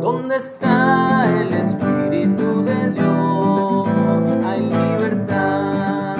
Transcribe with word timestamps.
¿Dónde 0.00 0.36
está 0.36 1.26
el 1.30 1.52
Espíritu 1.52 2.62
de 2.64 2.90
Dios? 2.90 3.88
Hay 4.46 4.62
libertad, 4.62 6.16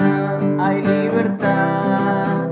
hay 0.59 0.83
libertad. 0.83 2.49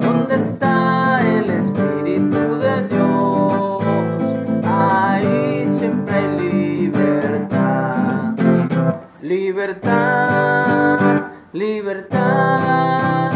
¿Dónde 0.00 0.34
está 0.36 1.20
el 1.26 1.48
Espíritu 1.48 2.58
de 2.58 2.82
Dios? 2.88 3.82
Ahí 4.64 5.66
siempre 5.78 6.14
hay 6.16 6.28
libertad. 6.38 8.34
Libertad, 9.22 10.98
libertad, 11.52 13.32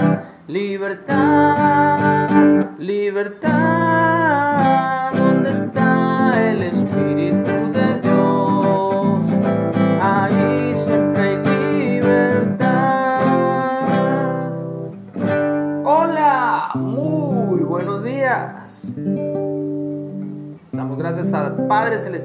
libertad, 0.48 2.28
libertad. 2.78 4.51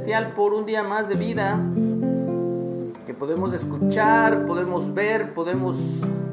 Por 0.07 0.53
un 0.53 0.66
día 0.66 0.84
más 0.84 1.09
de 1.09 1.16
vida 1.16 1.61
que 3.05 3.13
podemos 3.13 3.52
escuchar, 3.52 4.45
podemos 4.45 4.93
ver, 4.93 5.34
podemos 5.34 5.75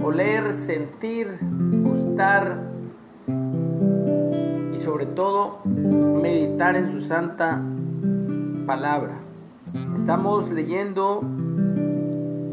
oler, 0.00 0.54
sentir, 0.54 1.38
gustar 1.82 2.70
y 4.72 4.78
sobre 4.78 5.06
todo 5.06 5.58
meditar 5.64 6.76
en 6.76 6.92
su 6.92 7.00
santa 7.00 7.60
palabra. 8.64 9.18
Estamos 9.98 10.52
leyendo 10.52 11.22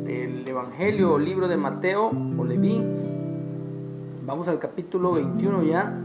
el 0.08 0.48
Evangelio 0.48 1.14
o 1.14 1.20
libro 1.20 1.48
de 1.48 1.56
Mateo 1.56 2.12
o 2.36 2.44
Leví. 2.44 2.84
Vamos 4.26 4.48
al 4.48 4.58
capítulo 4.58 5.12
21 5.12 5.64
ya 5.66 6.00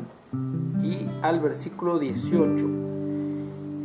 y 0.82 1.08
al 1.22 1.40
versículo 1.40 1.98
18. 1.98 2.95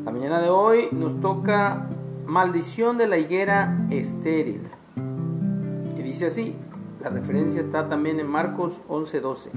La 0.04 0.12
mañana 0.12 0.42
de 0.42 0.50
hoy 0.50 0.88
nos 0.92 1.22
toca 1.22 1.88
maldición 2.26 2.98
de 2.98 3.06
la 3.06 3.20
higuera 3.20 3.86
estéril. 3.92 4.68
Y 5.96 6.02
dice 6.02 6.26
así, 6.26 6.56
la 7.00 7.10
referencia 7.10 7.62
está 7.62 7.88
también 7.88 8.20
en 8.20 8.26
Marcos 8.26 8.82
11:12. 8.88 9.52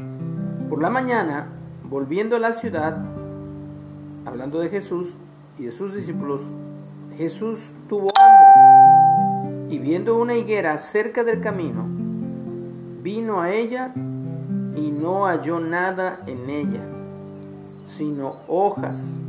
Por 0.68 0.82
la 0.82 0.90
mañana, 0.90 1.48
volviendo 1.82 2.36
a 2.36 2.40
la 2.40 2.52
ciudad, 2.52 2.98
hablando 4.26 4.58
de 4.58 4.68
Jesús 4.68 5.14
y 5.58 5.64
de 5.64 5.72
sus 5.72 5.94
discípulos, 5.94 6.42
Jesús 7.16 7.72
tuvo 7.88 8.10
hambre 8.14 9.74
y 9.74 9.78
viendo 9.78 10.20
una 10.20 10.34
higuera 10.34 10.76
cerca 10.76 11.24
del 11.24 11.40
camino, 11.40 11.86
vino 13.02 13.40
a 13.40 13.50
ella 13.50 13.94
y 14.76 14.90
no 14.90 15.24
halló 15.24 15.58
nada 15.58 16.20
en 16.26 16.50
ella, 16.50 16.82
sino 17.84 18.34
hojas 18.46 19.20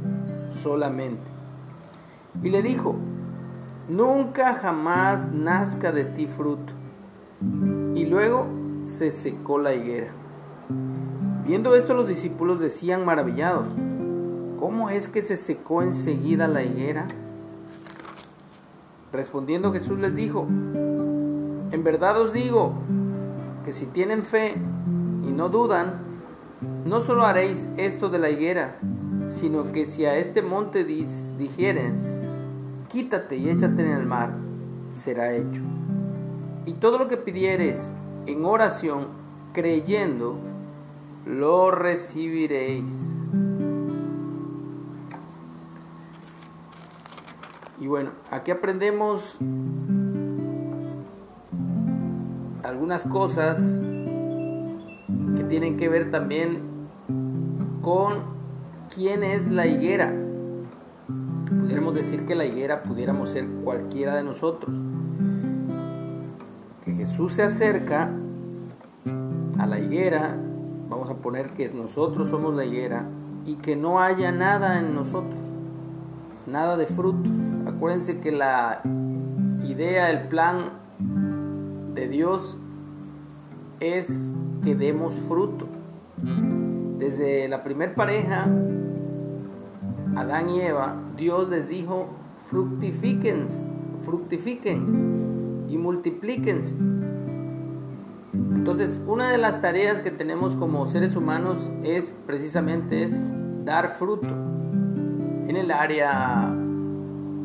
solamente. 0.61 1.23
Y 2.43 2.49
le 2.49 2.61
dijo, 2.61 2.95
nunca 3.87 4.55
jamás 4.55 5.31
nazca 5.31 5.91
de 5.91 6.05
ti 6.05 6.27
fruto. 6.27 6.73
Y 7.95 8.05
luego 8.05 8.47
se 8.83 9.11
secó 9.11 9.59
la 9.59 9.73
higuera. 9.73 10.07
Viendo 11.45 11.75
esto 11.75 11.93
los 11.93 12.07
discípulos 12.07 12.59
decían 12.59 13.05
maravillados, 13.05 13.67
¿cómo 14.59 14.89
es 14.89 15.07
que 15.07 15.21
se 15.21 15.37
secó 15.37 15.81
enseguida 15.81 16.47
la 16.47 16.63
higuera? 16.63 17.07
Respondiendo 19.13 19.71
Jesús 19.71 19.99
les 19.99 20.15
dijo, 20.15 20.47
en 20.49 21.83
verdad 21.83 22.19
os 22.19 22.33
digo 22.33 22.73
que 23.63 23.73
si 23.73 23.85
tienen 23.85 24.23
fe 24.23 24.55
y 25.23 25.31
no 25.31 25.49
dudan, 25.49 26.01
no 26.85 27.01
solo 27.01 27.25
haréis 27.25 27.65
esto 27.77 28.09
de 28.09 28.19
la 28.19 28.29
higuera, 28.29 28.77
sino 29.29 29.71
que 29.71 29.85
si 29.85 30.05
a 30.05 30.17
este 30.17 30.41
monte 30.41 30.83
dijeres, 30.83 31.93
quítate 32.89 33.37
y 33.37 33.49
échate 33.49 33.83
en 33.83 33.91
el 33.91 34.05
mar, 34.05 34.33
será 34.95 35.33
hecho. 35.33 35.61
Y 36.65 36.73
todo 36.73 36.97
lo 36.97 37.07
que 37.07 37.17
pidieres 37.17 37.91
en 38.25 38.45
oración, 38.45 39.07
creyendo, 39.53 40.37
lo 41.25 41.71
recibiréis. 41.71 42.91
Y 47.79 47.87
bueno, 47.87 48.11
aquí 48.31 48.51
aprendemos 48.51 49.37
algunas 52.63 53.05
cosas 53.05 53.59
que 55.37 55.43
tienen 55.43 55.77
que 55.77 55.89
ver 55.89 56.09
también 56.09 56.61
con 57.81 58.34
quién 58.95 59.23
es 59.23 59.49
la 59.51 59.67
higuera. 59.67 60.13
Pudiéramos 61.59 61.93
decir 61.93 62.25
que 62.25 62.33
la 62.33 62.45
higuera 62.45 62.81
pudiéramos 62.81 63.29
ser 63.29 63.45
cualquiera 63.63 64.15
de 64.15 64.23
nosotros. 64.23 64.73
Que 66.83 66.93
Jesús 66.93 67.33
se 67.33 67.43
acerca 67.43 68.09
a 69.59 69.65
la 69.65 69.79
higuera, 69.79 70.37
vamos 70.89 71.09
a 71.09 71.15
poner 71.15 71.51
que 71.51 71.67
nosotros 71.69 72.29
somos 72.29 72.55
la 72.55 72.65
higuera, 72.65 73.05
y 73.45 73.55
que 73.55 73.75
no 73.75 73.99
haya 73.99 74.31
nada 74.31 74.79
en 74.79 74.95
nosotros, 74.95 75.41
nada 76.47 76.77
de 76.77 76.87
fruto. 76.87 77.29
Acuérdense 77.67 78.19
que 78.19 78.31
la 78.31 78.81
idea, 79.63 80.09
el 80.09 80.27
plan 80.29 80.69
de 81.93 82.07
Dios 82.07 82.57
es 83.79 84.31
que 84.63 84.75
demos 84.75 85.13
fruto. 85.27 85.67
Desde 87.05 87.47
la 87.47 87.61
primer 87.61 87.93
pareja, 87.93 88.47
Adán 90.15 90.49
y 90.49 90.61
Eva, 90.61 90.99
Dios 91.15 91.49
les 91.49 91.69
dijo, 91.69 92.09
fructifiquen, 92.49 93.45
fructifiquen 94.01 95.67
y 95.69 95.77
multiplíquense. 95.77 96.73
Entonces, 98.33 98.99
una 99.05 99.29
de 99.29 99.37
las 99.37 99.61
tareas 99.61 100.01
que 100.01 100.09
tenemos 100.09 100.55
como 100.55 100.87
seres 100.87 101.15
humanos 101.15 101.69
es 101.83 102.11
precisamente 102.25 103.03
es 103.03 103.21
dar 103.63 103.89
fruto 103.89 104.29
en 105.47 105.55
el 105.55 105.69
área 105.69 106.51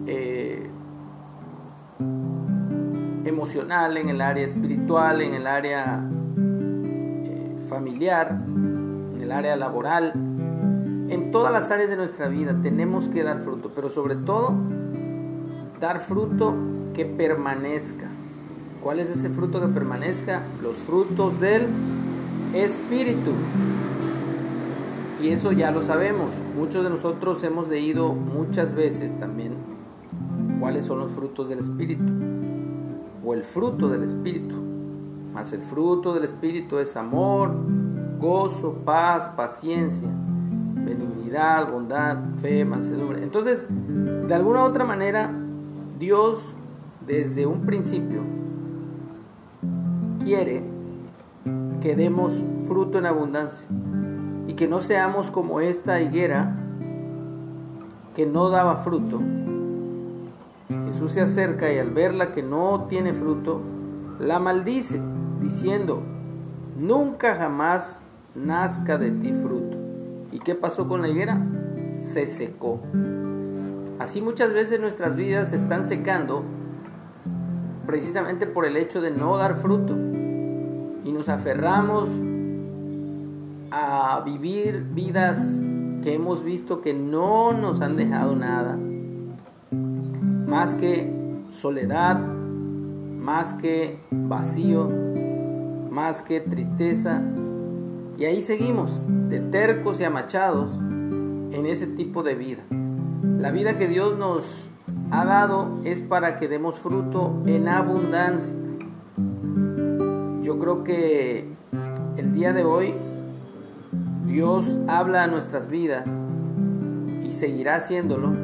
eh, 0.07 0.71
emocional, 3.27 3.99
en 3.99 4.09
el 4.09 4.23
área 4.23 4.47
espiritual, 4.47 5.21
en 5.21 5.35
el 5.35 5.47
área 5.47 6.03
eh, 7.25 7.57
familiar, 7.69 8.41
el 9.31 9.37
área 9.37 9.57
laboral, 9.57 10.13
en 11.09 11.31
todas 11.31 11.53
las 11.53 11.71
áreas 11.71 11.89
de 11.89 11.97
nuestra 11.97 12.27
vida 12.27 12.59
tenemos 12.63 13.09
que 13.09 13.23
dar 13.23 13.39
fruto, 13.39 13.71
pero 13.73 13.89
sobre 13.89 14.17
todo 14.17 14.55
dar 15.81 16.01
fruto 16.01 16.57
que 16.95 17.07
permanezca. 17.07 18.09
¿Cuál 18.83 18.99
es 18.99 19.09
ese 19.09 19.31
fruto 19.31 19.61
que 19.61 19.69
permanezca? 19.69 20.43
Los 20.61 20.75
frutos 20.79 21.41
del 21.41 21.69
Espíritu. 22.55 23.31
Y 25.23 25.29
eso 25.29 25.53
ya 25.53 25.71
lo 25.71 25.85
sabemos. 25.85 26.31
Muchos 26.57 26.83
de 26.83 26.91
nosotros 26.91 27.45
hemos 27.45 27.69
leído 27.69 28.15
muchas 28.15 28.75
veces 28.75 29.17
también 29.21 29.53
cuáles 30.59 30.87
son 30.87 30.99
los 30.99 31.13
frutos 31.13 31.49
del 31.49 31.61
Espíritu. 31.61 32.03
O 33.25 33.35
el 33.35 33.45
fruto 33.45 33.89
del 33.89 34.03
Espíritu. 34.03 34.57
Más 35.33 35.53
el 35.53 35.63
fruto 35.63 36.15
del 36.15 36.25
Espíritu 36.25 36.79
es 36.79 36.97
amor, 36.97 37.53
gozo, 38.21 38.75
paz, 38.85 39.27
paciencia, 39.37 40.09
benignidad, 40.75 41.71
bondad, 41.71 42.19
fe, 42.41 42.65
mansedumbre. 42.65 43.23
Entonces, 43.23 43.67
de 43.69 44.35
alguna 44.35 44.61
u 44.61 44.67
otra 44.67 44.85
manera, 44.85 45.33
Dios 45.99 46.55
desde 47.07 47.47
un 47.47 47.63
principio 47.63 48.23
quiere 50.23 50.63
que 51.81 51.97
demos 51.97 52.33
fruto 52.69 52.99
en 52.99 53.07
abundancia 53.07 53.67
y 54.47 54.55
que 54.55 54.69
no 54.69 54.81
seamos 54.81 55.31
como 55.31 55.61
esta 55.61 56.01
higuera 56.01 56.57
que 58.15 58.27
no 58.27 58.51
daba 58.51 58.77
fruto. 58.77 59.21
Jesús 60.87 61.13
se 61.13 61.21
acerca 61.21 61.73
y 61.73 61.79
al 61.79 61.91
verla 61.91 62.33
que 62.33 62.43
no 62.43 62.87
tiene 62.89 63.15
fruto, 63.15 63.61
la 64.19 64.39
maldice, 64.39 65.01
diciendo, 65.41 66.03
nunca 66.77 67.35
jamás 67.35 68.03
nazca 68.35 68.99
de 68.99 69.11
ti 69.11 69.33
fruto. 69.33 69.77
¿Y 70.33 70.39
qué 70.39 70.55
pasó 70.55 70.89
con 70.89 71.03
la 71.03 71.09
higuera? 71.09 71.41
Se 72.01 72.27
secó. 72.27 72.81
Así 73.99 74.23
muchas 74.23 74.53
veces 74.53 74.81
nuestras 74.81 75.17
vidas 75.17 75.51
se 75.51 75.57
están 75.57 75.87
secando 75.89 76.45
precisamente 77.87 78.47
por 78.47 78.65
el 78.65 78.77
hecho 78.77 79.01
de 79.01 79.11
no 79.11 79.37
dar 79.37 79.57
fruto. 79.57 79.95
Y 81.05 81.13
nos 81.13 81.29
aferramos 81.29 82.09
a 83.71 84.23
vivir 84.25 84.85
vidas 84.95 85.39
que 86.03 86.15
hemos 86.15 86.43
visto 86.45 86.81
que 86.81 86.95
no 86.95 87.53
nos 87.53 87.81
han 87.81 87.97
dejado 87.97 88.37
nada. 88.37 88.79
más 90.47 90.75
que 90.75 91.13
soledad, 91.51 92.19
más 92.19 93.55
que 93.55 94.01
vacío, 94.11 94.89
más 95.91 96.23
que 96.23 96.41
tristeza. 96.41 97.23
Y 98.21 98.27
ahí 98.27 98.43
seguimos, 98.43 99.07
de 99.31 99.41
tercos 99.41 99.99
y 99.99 100.05
amachados, 100.05 100.71
en 100.75 101.65
ese 101.65 101.87
tipo 101.87 102.23
de 102.23 102.35
vida. 102.35 102.63
La 103.39 103.51
vida 103.51 103.79
que 103.79 103.89
Dios 103.89 104.19
nos 104.19 104.69
ha 105.11 105.25
dado 105.25 105.81
es 105.85 106.03
para 106.03 106.39
que 106.39 106.47
demos 106.47 106.79
fruto 106.79 107.43
en 107.47 107.67
abundancia. 107.67 108.55
Yo 110.43 110.59
creo 110.59 110.85
que 110.85 111.49
el 112.19 112.35
día 112.35 112.53
de 112.53 112.63
hoy 112.63 112.93
Dios 114.27 114.67
habla 114.87 115.25
a 115.25 115.27
nuestras 115.27 115.69
vidas 115.69 116.07
y 117.25 117.33
seguirá 117.33 117.77
haciéndolo 117.77 118.35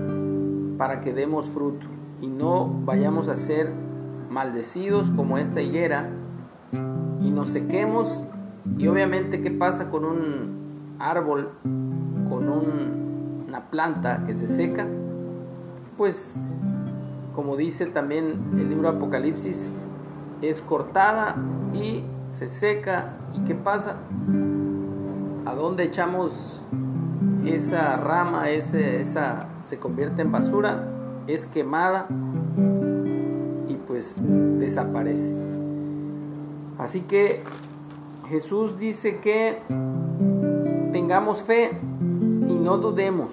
para 0.78 1.02
que 1.02 1.12
demos 1.12 1.50
fruto 1.50 1.87
y 2.23 2.28
no 2.28 2.67
vayamos 2.87 3.28
a 3.28 3.37
ser 3.37 3.75
maldecidos 4.31 5.11
como 5.11 5.37
esta 5.37 5.61
higuera 5.61 6.08
y 7.20 7.31
nos 7.31 7.50
sequemos 7.50 8.23
y 8.78 8.88
obviamente 8.88 9.42
qué 9.42 9.50
pasa 9.50 9.90
con 9.90 10.04
un 10.04 10.96
árbol, 10.98 11.50
con 12.28 12.48
una 12.48 13.70
planta 13.70 14.24
que 14.26 14.34
se 14.34 14.48
seca, 14.48 14.86
pues 15.96 16.36
como 17.34 17.56
dice 17.56 17.86
también 17.86 18.40
el 18.54 18.70
libro 18.70 18.88
Apocalipsis, 18.88 19.70
es 20.42 20.60
cortada 20.62 21.36
y 21.74 22.02
se 22.30 22.48
seca. 22.48 23.14
Y 23.34 23.40
qué 23.40 23.54
pasa, 23.54 23.96
a 25.44 25.54
dónde 25.54 25.84
echamos 25.84 26.60
esa 27.44 27.98
rama, 27.98 28.48
ese, 28.48 29.00
esa 29.00 29.48
se 29.60 29.78
convierte 29.78 30.22
en 30.22 30.32
basura, 30.32 30.84
es 31.26 31.46
quemada 31.46 32.06
y 33.68 33.74
pues 33.86 34.16
desaparece. 34.58 35.34
Así 36.78 37.02
que 37.02 37.42
Jesús 38.28 38.76
dice 38.76 39.19
que 39.19 39.58
tengamos 40.93 41.43
fe 41.43 41.70
y 42.49 42.55
no 42.55 42.78
dudemos. 42.78 43.32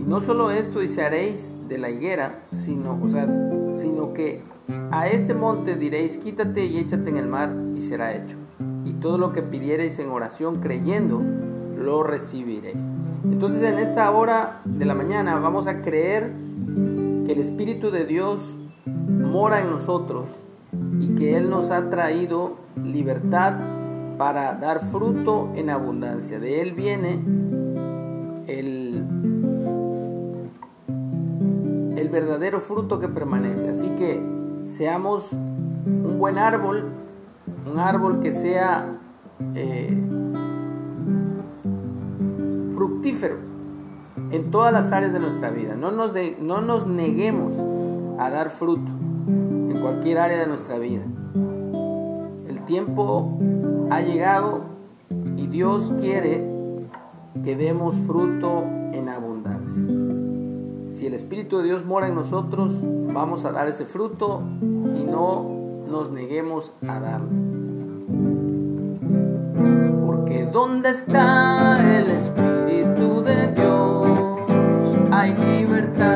Y 0.00 0.02
no 0.02 0.20
solo 0.20 0.50
esto 0.50 0.82
y 0.82 0.88
se 0.88 1.02
haréis 1.02 1.56
de 1.68 1.78
la 1.78 1.90
higuera, 1.90 2.42
sino, 2.50 2.98
o 3.00 3.08
sea, 3.08 3.28
sino 3.76 4.12
que 4.12 4.42
a 4.90 5.08
este 5.08 5.34
monte 5.34 5.76
diréis, 5.76 6.16
quítate 6.18 6.64
y 6.64 6.78
échate 6.78 7.10
en 7.10 7.16
el 7.16 7.28
mar 7.28 7.54
y 7.76 7.80
será 7.80 8.16
hecho. 8.16 8.36
Y 8.84 8.94
todo 8.94 9.18
lo 9.18 9.32
que 9.32 9.42
pidiereis 9.42 9.98
en 10.00 10.10
oración 10.10 10.60
creyendo, 10.60 11.22
lo 11.78 12.02
recibiréis. 12.02 12.80
Entonces 13.24 13.62
en 13.62 13.78
esta 13.78 14.10
hora 14.10 14.62
de 14.64 14.84
la 14.84 14.94
mañana 14.94 15.38
vamos 15.38 15.68
a 15.68 15.80
creer 15.80 16.32
que 17.24 17.32
el 17.32 17.38
Espíritu 17.38 17.92
de 17.92 18.04
Dios 18.04 18.56
mora 18.86 19.60
en 19.60 19.70
nosotros 19.70 20.28
y 21.00 21.14
que 21.14 21.36
Él 21.36 21.50
nos 21.50 21.70
ha 21.70 21.90
traído 21.90 22.56
libertad 22.82 23.54
para 24.18 24.54
dar 24.54 24.80
fruto 24.80 25.50
en 25.54 25.70
abundancia. 25.70 26.38
De 26.38 26.62
Él 26.62 26.72
viene 26.72 27.22
el, 28.46 29.04
el 31.96 32.08
verdadero 32.08 32.60
fruto 32.60 32.98
que 32.98 33.08
permanece. 33.08 33.68
Así 33.68 33.88
que 33.90 34.22
seamos 34.66 35.32
un 35.32 36.18
buen 36.18 36.38
árbol, 36.38 36.84
un 37.70 37.78
árbol 37.78 38.20
que 38.20 38.32
sea 38.32 38.98
eh, 39.54 39.96
fructífero 42.74 43.36
en 44.30 44.50
todas 44.50 44.72
las 44.72 44.92
áreas 44.92 45.12
de 45.12 45.20
nuestra 45.20 45.50
vida. 45.50 45.74
No 45.74 45.90
nos, 45.90 46.14
no 46.40 46.60
nos 46.60 46.86
neguemos 46.86 47.52
a 48.18 48.30
dar 48.30 48.50
fruto 48.50 48.95
cualquier 49.86 50.18
área 50.18 50.40
de 50.40 50.48
nuestra 50.48 50.78
vida. 50.80 51.04
El 52.48 52.64
tiempo 52.64 53.38
ha 53.88 54.00
llegado 54.00 54.62
y 55.36 55.46
Dios 55.46 55.92
quiere 56.00 56.44
que 57.44 57.54
demos 57.54 57.94
fruto 58.04 58.64
en 58.92 59.08
abundancia. 59.08 59.80
Si 60.90 61.06
el 61.06 61.14
Espíritu 61.14 61.58
de 61.58 61.64
Dios 61.64 61.84
mora 61.84 62.08
en 62.08 62.16
nosotros, 62.16 62.72
vamos 63.14 63.44
a 63.44 63.52
dar 63.52 63.68
ese 63.68 63.86
fruto 63.86 64.42
y 64.96 65.04
no 65.04 65.48
nos 65.88 66.10
neguemos 66.10 66.74
a 66.88 66.98
darlo. 66.98 67.28
Porque 70.04 70.46
¿dónde 70.52 70.90
está 70.90 71.78
el 71.96 72.10
Espíritu 72.10 73.22
de 73.22 73.52
Dios? 73.52 74.08
Hay 75.12 75.32
libertad, 75.36 76.15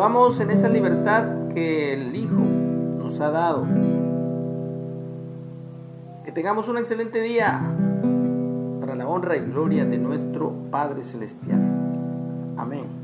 Vivamos 0.00 0.40
en 0.40 0.50
esa 0.50 0.70
libertad 0.70 1.48
que 1.54 1.92
el 1.92 2.16
Hijo 2.16 2.40
nos 2.96 3.20
ha 3.20 3.30
dado. 3.30 3.66
Que 6.24 6.32
tengamos 6.32 6.68
un 6.68 6.78
excelente 6.78 7.20
día 7.20 7.60
para 8.80 8.94
la 8.94 9.06
honra 9.06 9.36
y 9.36 9.40
gloria 9.40 9.84
de 9.84 9.98
nuestro 9.98 10.54
Padre 10.70 11.02
Celestial. 11.02 11.60
Amén. 12.56 12.99